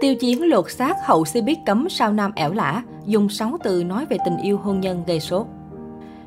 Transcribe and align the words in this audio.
Tiêu 0.00 0.14
Chiến 0.14 0.48
lột 0.48 0.70
xác 0.70 0.96
hậu 1.06 1.24
si 1.24 1.40
biết 1.40 1.58
cấm 1.66 1.88
sao 1.88 2.12
nam 2.12 2.32
ẻo 2.34 2.52
lả, 2.52 2.82
dùng 3.06 3.28
6 3.28 3.56
từ 3.64 3.84
nói 3.84 4.06
về 4.10 4.16
tình 4.24 4.36
yêu 4.36 4.58
hôn 4.58 4.80
nhân 4.80 5.02
gây 5.06 5.20
sốt. 5.20 5.46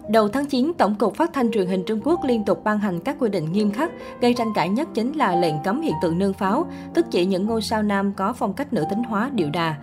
Đầu 0.10 0.28
tháng 0.28 0.46
9, 0.46 0.72
Tổng 0.78 0.96
cục 0.96 1.16
Phát 1.16 1.34
thanh 1.34 1.52
truyền 1.52 1.68
hình 1.68 1.84
Trung 1.86 2.00
Quốc 2.04 2.20
liên 2.26 2.46
tục 2.46 2.64
ban 2.64 2.80
hành 2.80 3.00
các 3.00 3.16
quy 3.20 3.30
định 3.30 3.52
nghiêm 3.52 3.72
khắc, 3.72 3.92
gây 4.22 4.34
tranh 4.34 4.54
cãi 4.56 4.70
nhất 4.70 4.88
chính 4.94 5.12
là 5.12 5.36
lệnh 5.36 5.56
cấm 5.64 5.82
hiện 5.82 5.94
tượng 6.02 6.20
nương 6.20 6.34
pháo, 6.34 6.66
tức 6.94 7.06
chỉ 7.12 7.26
những 7.26 7.46
ngôi 7.46 7.62
sao 7.62 7.84
nam 7.84 8.14
có 8.14 8.34
phong 8.34 8.54
cách 8.54 8.74
nữ 8.74 8.84
tính 8.90 9.04
hóa 9.04 9.30
điệu 9.34 9.50
đà. 9.50 9.76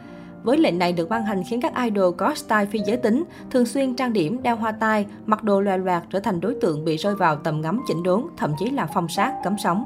Với 0.43 0.59
lệnh 0.59 0.79
này 0.79 0.93
được 0.93 1.09
ban 1.09 1.25
hành 1.25 1.43
khiến 1.45 1.61
các 1.61 1.72
idol 1.84 2.14
có 2.16 2.34
style 2.34 2.66
phi 2.66 2.79
giới 2.86 2.96
tính, 2.96 3.25
thường 3.50 3.66
xuyên 3.66 3.95
trang 3.95 4.12
điểm, 4.12 4.43
đeo 4.43 4.57
hoa 4.57 4.72
tai, 4.72 5.07
mặc 5.27 5.45
đồ 5.45 5.61
loè 5.61 5.77
loạt 5.79 6.02
trở 6.11 6.20
thành 6.20 6.41
đối 6.41 6.54
tượng 6.54 6.84
bị 6.84 6.96
rơi 6.96 7.14
vào 7.14 7.36
tầm 7.36 7.61
ngắm 7.61 7.80
chỉnh 7.88 8.02
đốn, 8.02 8.22
thậm 8.36 8.52
chí 8.59 8.70
là 8.70 8.86
phong 8.95 9.09
sát, 9.09 9.34
cấm 9.45 9.57
sóng. 9.59 9.84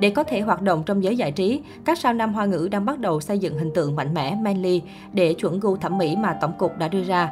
Để 0.00 0.10
có 0.10 0.22
thể 0.22 0.40
hoạt 0.40 0.62
động 0.62 0.82
trong 0.86 1.02
giới 1.02 1.16
giải 1.16 1.32
trí, 1.32 1.62
các 1.84 1.98
sao 1.98 2.12
nam 2.12 2.34
hoa 2.34 2.44
ngữ 2.44 2.68
đang 2.70 2.84
bắt 2.84 2.98
đầu 2.98 3.20
xây 3.20 3.38
dựng 3.38 3.58
hình 3.58 3.70
tượng 3.74 3.96
mạnh 3.96 4.14
mẽ, 4.14 4.36
manly 4.42 4.82
để 5.12 5.34
chuẩn 5.34 5.60
gu 5.60 5.76
thẩm 5.76 5.98
mỹ 5.98 6.16
mà 6.16 6.36
tổng 6.40 6.52
cục 6.58 6.78
đã 6.78 6.88
đưa 6.88 7.04
ra. 7.04 7.30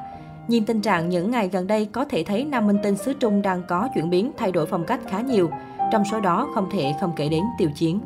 Nhìn 0.49 0.65
tình 0.65 0.81
trạng 0.81 1.09
những 1.09 1.31
ngày 1.31 1.49
gần 1.49 1.67
đây 1.67 1.85
có 1.87 2.05
thể 2.05 2.25
thấy 2.25 2.45
nam 2.45 2.67
minh 2.67 2.79
tinh 2.83 2.97
xứ 2.97 3.13
Trung 3.21 3.43
đang 3.43 3.63
có 3.69 3.89
chuyển 3.95 4.11
biến 4.11 4.33
thay 4.37 4.53
đổi 4.53 4.67
phong 4.67 4.85
cách 4.85 5.01
khá 5.11 5.21
nhiều. 5.21 5.51
Trong 5.93 6.05
số 6.11 6.21
đó 6.21 6.49
không 6.55 6.69
thể 6.73 6.95
không 7.01 7.13
kể 7.17 7.29
đến 7.29 7.43
Tiêu 7.59 7.71
Chiến. 7.75 8.01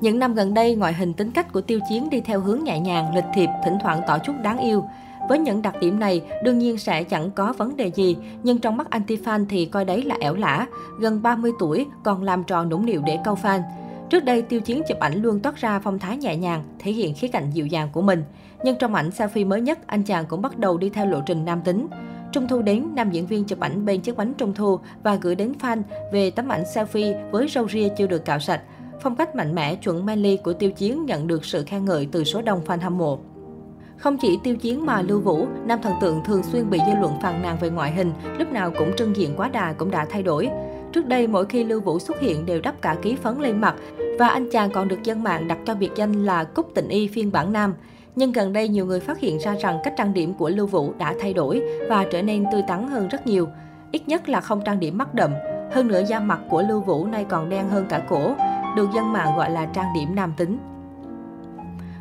Những 0.00 0.18
năm 0.18 0.34
gần 0.34 0.54
đây, 0.54 0.74
ngoại 0.74 0.92
hình 0.92 1.12
tính 1.12 1.30
cách 1.30 1.52
của 1.52 1.60
Tiêu 1.60 1.80
Chiến 1.88 2.10
đi 2.10 2.20
theo 2.20 2.40
hướng 2.40 2.64
nhẹ 2.64 2.80
nhàng, 2.80 3.14
lịch 3.14 3.24
thiệp, 3.34 3.48
thỉnh 3.64 3.78
thoảng 3.82 4.00
tỏ 4.06 4.18
chút 4.18 4.32
đáng 4.42 4.58
yêu. 4.58 4.84
Với 5.28 5.38
những 5.38 5.62
đặc 5.62 5.74
điểm 5.80 5.98
này, 5.98 6.22
đương 6.44 6.58
nhiên 6.58 6.78
sẽ 6.78 7.04
chẳng 7.04 7.30
có 7.30 7.52
vấn 7.52 7.76
đề 7.76 7.90
gì, 7.90 8.16
nhưng 8.42 8.58
trong 8.58 8.76
mắt 8.76 8.86
anti-fan 8.90 9.46
thì 9.48 9.64
coi 9.64 9.84
đấy 9.84 10.02
là 10.02 10.16
ẻo 10.20 10.34
lả. 10.34 10.66
Gần 10.98 11.22
30 11.22 11.52
tuổi, 11.58 11.86
còn 12.02 12.22
làm 12.22 12.44
trò 12.44 12.64
nũng 12.64 12.86
nịu 12.86 13.02
để 13.06 13.18
câu 13.24 13.38
fan. 13.42 13.60
Trước 14.10 14.24
đây, 14.24 14.42
Tiêu 14.42 14.60
Chiến 14.60 14.82
chụp 14.88 14.98
ảnh 14.98 15.22
luôn 15.22 15.40
toát 15.40 15.56
ra 15.56 15.78
phong 15.78 15.98
thái 15.98 16.16
nhẹ 16.16 16.36
nhàng, 16.36 16.62
thể 16.78 16.92
hiện 16.92 17.14
khía 17.14 17.28
cạnh 17.28 17.50
dịu 17.50 17.66
dàng 17.66 17.88
của 17.92 18.02
mình. 18.02 18.24
Nhưng 18.64 18.76
trong 18.78 18.94
ảnh 18.94 19.10
selfie 19.10 19.46
mới 19.46 19.60
nhất, 19.60 19.78
anh 19.86 20.02
chàng 20.02 20.24
cũng 20.28 20.42
bắt 20.42 20.58
đầu 20.58 20.78
đi 20.78 20.90
theo 20.90 21.06
lộ 21.06 21.20
trình 21.26 21.44
nam 21.44 21.60
tính. 21.64 21.86
Trung 22.32 22.48
thu 22.48 22.62
đến, 22.62 22.86
nam 22.94 23.10
diễn 23.10 23.26
viên 23.26 23.44
chụp 23.44 23.60
ảnh 23.60 23.84
bên 23.84 24.00
chiếc 24.00 24.16
bánh 24.16 24.34
trung 24.34 24.54
thu 24.54 24.78
và 25.02 25.14
gửi 25.14 25.34
đến 25.34 25.52
fan 25.60 25.82
về 26.12 26.30
tấm 26.30 26.48
ảnh 26.48 26.62
selfie 26.62 27.30
với 27.30 27.48
râu 27.48 27.68
ria 27.68 27.88
chưa 27.98 28.06
được 28.06 28.24
cạo 28.24 28.38
sạch. 28.38 28.60
Phong 29.02 29.16
cách 29.16 29.36
mạnh 29.36 29.54
mẽ 29.54 29.74
chuẩn 29.74 30.06
manly 30.06 30.36
của 30.36 30.52
Tiêu 30.52 30.70
Chiến 30.70 31.06
nhận 31.06 31.26
được 31.26 31.44
sự 31.44 31.64
khen 31.64 31.84
ngợi 31.84 32.08
từ 32.12 32.24
số 32.24 32.42
đông 32.42 32.60
fan 32.66 32.80
hâm 32.80 32.98
mộ. 32.98 33.18
Không 33.96 34.16
chỉ 34.18 34.38
Tiêu 34.42 34.56
Chiến 34.56 34.86
mà 34.86 35.02
Lưu 35.02 35.20
Vũ, 35.20 35.46
nam 35.64 35.78
thần 35.82 35.92
tượng 36.00 36.24
thường 36.24 36.42
xuyên 36.42 36.70
bị 36.70 36.78
dư 36.86 36.92
luận 37.00 37.12
phàn 37.22 37.42
nàn 37.42 37.56
về 37.60 37.70
ngoại 37.70 37.92
hình, 37.92 38.12
lúc 38.38 38.52
nào 38.52 38.72
cũng 38.78 38.96
trưng 38.96 39.16
diện 39.16 39.34
quá 39.36 39.48
đà 39.48 39.72
cũng 39.72 39.90
đã 39.90 40.06
thay 40.10 40.22
đổi. 40.22 40.48
Trước 40.92 41.06
đây, 41.06 41.26
mỗi 41.26 41.46
khi 41.46 41.64
Lưu 41.64 41.80
Vũ 41.80 41.98
xuất 41.98 42.20
hiện 42.20 42.46
đều 42.46 42.60
đắp 42.60 42.82
cả 42.82 42.96
ký 43.02 43.16
phấn 43.16 43.40
lên 43.40 43.60
mặt 43.60 43.74
và 44.18 44.28
anh 44.28 44.50
chàng 44.50 44.70
còn 44.70 44.88
được 44.88 45.02
dân 45.04 45.22
mạng 45.22 45.48
đặt 45.48 45.58
cho 45.66 45.74
biệt 45.74 45.90
danh 45.96 46.26
là 46.26 46.44
Cúc 46.44 46.74
Tịnh 46.74 46.88
Y 46.88 47.08
phiên 47.08 47.32
bản 47.32 47.52
nam. 47.52 47.74
Nhưng 48.16 48.32
gần 48.32 48.52
đây 48.52 48.68
nhiều 48.68 48.86
người 48.86 49.00
phát 49.00 49.18
hiện 49.18 49.38
ra 49.38 49.54
rằng 49.60 49.78
cách 49.84 49.94
trang 49.96 50.14
điểm 50.14 50.34
của 50.34 50.48
Lưu 50.48 50.66
Vũ 50.66 50.92
đã 50.98 51.14
thay 51.20 51.32
đổi 51.32 51.62
và 51.88 52.06
trở 52.12 52.22
nên 52.22 52.44
tươi 52.52 52.62
tắn 52.68 52.88
hơn 52.88 53.08
rất 53.08 53.26
nhiều. 53.26 53.48
Ít 53.92 54.08
nhất 54.08 54.28
là 54.28 54.40
không 54.40 54.60
trang 54.64 54.80
điểm 54.80 54.98
mắt 54.98 55.14
đậm. 55.14 55.30
Hơn 55.72 55.88
nữa 55.88 56.02
da 56.08 56.20
mặt 56.20 56.40
của 56.48 56.62
Lưu 56.62 56.80
Vũ 56.80 57.06
nay 57.06 57.24
còn 57.28 57.48
đen 57.48 57.68
hơn 57.68 57.86
cả 57.88 58.02
cổ, 58.08 58.34
được 58.76 58.88
dân 58.94 59.12
mạng 59.12 59.36
gọi 59.36 59.50
là 59.50 59.66
trang 59.66 59.94
điểm 59.94 60.14
nam 60.14 60.32
tính. 60.36 60.58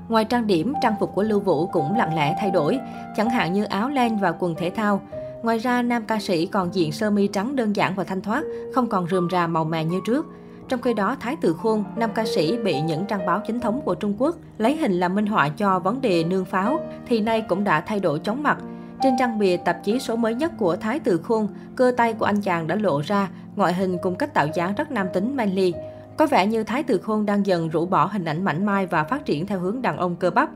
Ngoài 0.10 0.26
trang 0.26 0.48
điểm, 0.48 0.74
trang 0.82 0.96
phục 1.00 1.16
của 1.16 1.24
Lưu 1.24 1.40
Vũ 1.40 1.68
cũng 1.68 1.98
lặng 1.98 2.16
lẽ 2.16 2.36
thay 2.40 2.52
đổi, 2.52 2.80
chẳng 3.18 3.30
hạn 3.30 3.54
như 3.54 3.64
áo 3.64 3.90
len 3.90 4.18
và 4.18 4.32
quần 4.32 4.56
thể 4.56 4.70
thao. 4.70 5.02
Ngoài 5.44 5.58
ra, 5.58 5.82
nam 5.82 6.04
ca 6.08 6.20
sĩ 6.20 6.46
còn 6.46 6.74
diện 6.76 6.92
sơ 6.92 7.10
mi 7.10 7.28
trắng 7.28 7.56
đơn 7.56 7.76
giản 7.76 7.96
và 7.96 8.04
thanh 8.04 8.22
thoát, 8.22 8.44
không 8.76 8.88
còn 8.88 9.08
rườm 9.08 9.30
rà 9.32 9.48
màu 9.48 9.66
mè 9.66 9.86
như 9.86 10.00
trước. 10.06 10.26
Trong 10.68 10.82
khi 10.82 10.94
đó, 10.94 11.16
Thái 11.20 11.36
Tử 11.36 11.56
Khôn, 11.62 11.84
nam 11.96 12.10
ca 12.16 12.26
sĩ 12.26 12.58
bị 12.58 12.82
những 12.82 13.06
trang 13.06 13.26
báo 13.26 13.42
chính 13.48 13.60
thống 13.60 13.82
của 13.86 13.96
Trung 13.96 14.16
Quốc 14.18 14.36
lấy 14.58 14.76
hình 14.76 15.00
làm 15.00 15.16
minh 15.16 15.26
họa 15.26 15.50
cho 15.50 15.80
vấn 15.80 16.02
đề 16.02 16.24
nương 16.24 16.46
pháo, 16.46 16.80
thì 17.08 17.20
nay 17.22 17.42
cũng 17.42 17.64
đã 17.64 17.82
thay 17.82 18.00
đổi 18.00 18.20
chóng 18.20 18.44
mặt. 18.44 18.58
Trên 19.04 19.14
trang 19.20 19.40
bìa 19.40 19.58
tạp 19.58 19.84
chí 19.84 20.00
số 20.00 20.16
mới 20.16 20.36
nhất 20.36 20.52
của 20.58 20.76
Thái 20.76 21.00
Tử 21.00 21.18
Khôn, 21.24 21.48
cơ 21.76 21.92
tay 21.98 22.14
của 22.14 22.26
anh 22.26 22.42
chàng 22.42 22.68
đã 22.68 22.76
lộ 22.76 23.02
ra, 23.02 23.30
ngoại 23.56 23.74
hình 23.74 23.98
cùng 24.02 24.16
cách 24.16 24.34
tạo 24.34 24.48
dáng 24.54 24.76
rất 24.76 24.92
nam 24.92 25.08
tính 25.14 25.36
manly. 25.36 25.74
Có 26.18 26.28
vẻ 26.28 26.48
như 26.48 26.64
Thái 26.64 26.84
Tử 26.84 26.98
Khôn 26.98 27.26
đang 27.26 27.46
dần 27.46 27.70
rũ 27.70 27.86
bỏ 27.86 28.06
hình 28.06 28.26
ảnh 28.26 28.46
mảnh 28.46 28.66
mai 28.66 28.86
và 28.86 29.04
phát 29.04 29.26
triển 29.26 29.46
theo 29.46 29.60
hướng 29.60 29.82
đàn 29.82 29.98
ông 29.98 30.16
cơ 30.16 30.30
bắp. 30.30 30.50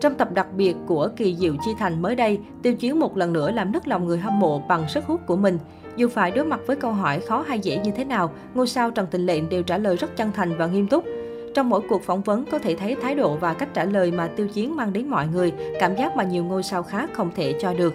Trong 0.00 0.14
tập 0.14 0.28
đặc 0.32 0.46
biệt 0.56 0.76
của 0.86 1.08
Kỳ 1.16 1.36
Diệu 1.36 1.54
Chi 1.64 1.70
Thành 1.78 2.02
mới 2.02 2.14
đây, 2.14 2.38
Tiêu 2.62 2.74
Chiến 2.74 3.00
một 3.00 3.16
lần 3.16 3.32
nữa 3.32 3.50
làm 3.50 3.72
nức 3.72 3.88
lòng 3.88 4.06
người 4.06 4.18
hâm 4.18 4.40
mộ 4.40 4.58
bằng 4.68 4.88
sức 4.88 5.04
hút 5.04 5.20
của 5.26 5.36
mình. 5.36 5.58
Dù 5.96 6.08
phải 6.08 6.30
đối 6.30 6.44
mặt 6.44 6.60
với 6.66 6.76
câu 6.76 6.92
hỏi 6.92 7.20
khó 7.20 7.44
hay 7.48 7.58
dễ 7.58 7.78
như 7.78 7.90
thế 7.90 8.04
nào, 8.04 8.32
ngôi 8.54 8.66
sao 8.66 8.90
Trần 8.90 9.06
Tình 9.10 9.26
Lệnh 9.26 9.48
đều 9.48 9.62
trả 9.62 9.78
lời 9.78 9.96
rất 9.96 10.16
chân 10.16 10.32
thành 10.32 10.56
và 10.56 10.66
nghiêm 10.66 10.88
túc. 10.88 11.04
Trong 11.54 11.68
mỗi 11.68 11.80
cuộc 11.88 12.02
phỏng 12.02 12.22
vấn 12.22 12.44
có 12.44 12.58
thể 12.58 12.74
thấy 12.74 12.96
thái 13.02 13.14
độ 13.14 13.36
và 13.36 13.54
cách 13.54 13.68
trả 13.74 13.84
lời 13.84 14.10
mà 14.10 14.26
Tiêu 14.26 14.48
Chiến 14.48 14.76
mang 14.76 14.92
đến 14.92 15.08
mọi 15.08 15.26
người, 15.26 15.52
cảm 15.80 15.96
giác 15.96 16.16
mà 16.16 16.24
nhiều 16.24 16.44
ngôi 16.44 16.62
sao 16.62 16.82
khác 16.82 17.10
không 17.12 17.30
thể 17.36 17.54
cho 17.60 17.74
được. 17.74 17.94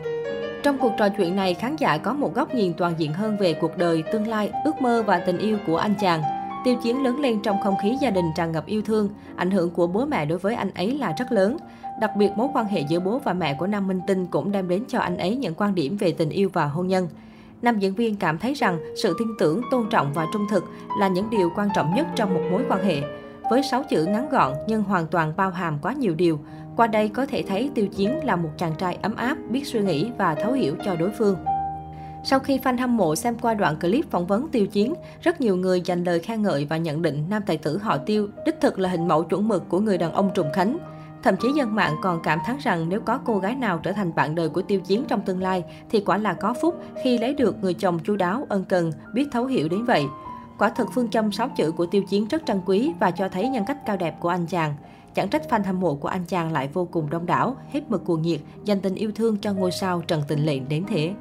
Trong 0.63 0.78
cuộc 0.78 0.91
trò 0.97 1.09
chuyện 1.09 1.35
này, 1.35 1.53
khán 1.53 1.75
giả 1.75 1.97
có 1.97 2.13
một 2.13 2.35
góc 2.35 2.56
nhìn 2.56 2.73
toàn 2.73 2.94
diện 2.97 3.13
hơn 3.13 3.38
về 3.40 3.53
cuộc 3.53 3.78
đời, 3.78 4.03
tương 4.13 4.28
lai, 4.28 4.51
ước 4.66 4.81
mơ 4.81 5.03
và 5.07 5.19
tình 5.19 5.38
yêu 5.38 5.57
của 5.67 5.78
anh 5.78 5.94
chàng. 6.01 6.22
Tiêu 6.63 6.75
Chiến 6.83 7.03
lớn 7.03 7.19
lên 7.19 7.39
trong 7.41 7.61
không 7.61 7.75
khí 7.81 7.97
gia 8.01 8.09
đình 8.09 8.25
tràn 8.35 8.51
ngập 8.51 8.66
yêu 8.66 8.81
thương, 8.81 9.09
ảnh 9.35 9.51
hưởng 9.51 9.69
của 9.69 9.88
bố 9.88 10.05
mẹ 10.05 10.25
đối 10.25 10.38
với 10.38 10.55
anh 10.55 10.72
ấy 10.73 10.97
là 10.97 11.13
rất 11.17 11.31
lớn. 11.31 11.57
Đặc 12.01 12.11
biệt 12.17 12.31
mối 12.35 12.47
quan 12.53 12.66
hệ 12.66 12.81
giữa 12.81 12.99
bố 12.99 13.19
và 13.19 13.33
mẹ 13.33 13.53
của 13.53 13.67
Nam 13.67 13.88
Minh 13.88 14.01
Tinh 14.07 14.25
cũng 14.25 14.51
đem 14.51 14.67
đến 14.67 14.83
cho 14.88 14.99
anh 14.99 15.17
ấy 15.17 15.35
những 15.35 15.53
quan 15.53 15.75
điểm 15.75 15.97
về 15.97 16.11
tình 16.11 16.29
yêu 16.29 16.49
và 16.53 16.66
hôn 16.66 16.88
nhân. 16.88 17.07
Nam 17.61 17.79
diễn 17.79 17.95
viên 17.95 18.16
cảm 18.16 18.38
thấy 18.38 18.53
rằng 18.53 18.79
sự 19.03 19.16
tin 19.19 19.27
tưởng, 19.39 19.61
tôn 19.72 19.89
trọng 19.89 20.13
và 20.13 20.25
trung 20.33 20.45
thực 20.49 20.63
là 20.99 21.07
những 21.07 21.29
điều 21.29 21.51
quan 21.55 21.69
trọng 21.75 21.95
nhất 21.95 22.07
trong 22.16 22.33
một 22.33 22.41
mối 22.51 22.63
quan 22.69 22.83
hệ. 22.83 23.01
Với 23.49 23.63
6 23.63 23.83
chữ 23.83 24.05
ngắn 24.05 24.29
gọn 24.29 24.53
nhưng 24.67 24.83
hoàn 24.83 25.07
toàn 25.07 25.33
bao 25.38 25.49
hàm 25.49 25.79
quá 25.81 25.93
nhiều 25.93 26.16
điều, 26.16 26.39
qua 26.78 26.88
đây 26.88 27.09
có 27.09 27.25
thể 27.25 27.43
thấy 27.47 27.69
Tiêu 27.75 27.88
Chiến 27.88 28.19
là 28.23 28.35
một 28.35 28.49
chàng 28.57 28.73
trai 28.78 28.97
ấm 29.01 29.16
áp, 29.16 29.38
biết 29.49 29.67
suy 29.67 29.79
nghĩ 29.79 30.11
và 30.17 30.35
thấu 30.35 30.53
hiểu 30.53 30.75
cho 30.85 30.95
đối 30.95 31.11
phương. 31.11 31.35
Sau 32.23 32.39
khi 32.39 32.57
fan 32.57 32.77
hâm 32.79 32.97
mộ 32.97 33.15
xem 33.15 33.35
qua 33.41 33.53
đoạn 33.53 33.79
clip 33.79 34.11
phỏng 34.11 34.27
vấn 34.27 34.47
Tiêu 34.47 34.67
Chiến, 34.67 34.93
rất 35.21 35.41
nhiều 35.41 35.55
người 35.55 35.81
dành 35.81 36.03
lời 36.03 36.19
khen 36.19 36.41
ngợi 36.41 36.65
và 36.65 36.77
nhận 36.77 37.01
định 37.01 37.25
nam 37.29 37.41
tài 37.45 37.57
tử 37.57 37.77
họ 37.77 37.97
Tiêu 37.97 38.27
đích 38.45 38.61
thực 38.61 38.79
là 38.79 38.89
hình 38.89 39.07
mẫu 39.07 39.23
chuẩn 39.23 39.47
mực 39.47 39.69
của 39.69 39.79
người 39.79 39.97
đàn 39.97 40.13
ông 40.13 40.31
trùng 40.33 40.51
khánh. 40.53 40.77
Thậm 41.23 41.35
chí 41.41 41.51
dân 41.51 41.75
mạng 41.75 41.95
còn 42.01 42.21
cảm 42.23 42.39
thán 42.45 42.57
rằng 42.63 42.89
nếu 42.89 43.01
có 43.01 43.19
cô 43.25 43.37
gái 43.37 43.55
nào 43.55 43.79
trở 43.83 43.91
thành 43.91 44.15
bạn 44.15 44.35
đời 44.35 44.49
của 44.49 44.61
Tiêu 44.61 44.79
Chiến 44.79 45.03
trong 45.07 45.21
tương 45.21 45.41
lai 45.41 45.63
thì 45.89 45.99
quả 45.99 46.17
là 46.17 46.33
có 46.33 46.53
phúc 46.61 46.75
khi 47.03 47.17
lấy 47.17 47.33
được 47.33 47.55
người 47.61 47.73
chồng 47.73 47.99
chu 47.99 48.15
đáo, 48.15 48.45
ân 48.49 48.63
cần, 48.63 48.91
biết 49.13 49.27
thấu 49.31 49.45
hiểu 49.45 49.69
đến 49.69 49.85
vậy. 49.85 50.05
Quả 50.57 50.69
thực 50.69 50.87
phương 50.93 51.09
châm 51.09 51.31
6 51.31 51.49
chữ 51.57 51.71
của 51.71 51.85
Tiêu 51.85 52.03
Chiến 52.03 52.27
rất 52.27 52.41
trân 52.45 52.61
quý 52.65 52.93
và 52.99 53.11
cho 53.11 53.29
thấy 53.29 53.49
nhân 53.49 53.65
cách 53.67 53.85
cao 53.85 53.97
đẹp 53.97 54.19
của 54.19 54.29
anh 54.29 54.45
chàng. 54.45 54.75
Chẳng 55.13 55.29
trách 55.29 55.43
fan 55.49 55.63
hâm 55.63 55.79
mộ 55.79 55.95
của 55.95 56.07
anh 56.07 56.25
chàng 56.25 56.51
lại 56.51 56.69
vô 56.73 56.87
cùng 56.91 57.09
đông 57.09 57.25
đảo, 57.25 57.55
hết 57.71 57.81
mực 57.89 58.05
cuồng 58.05 58.21
nhiệt, 58.21 58.39
dành 58.65 58.79
tình 58.81 58.95
yêu 58.95 59.11
thương 59.15 59.37
cho 59.37 59.53
ngôi 59.53 59.71
sao 59.71 60.01
Trần 60.07 60.21
Tình 60.27 60.45
Lệnh 60.45 60.69
đến 60.69 60.83
thế. 60.87 61.13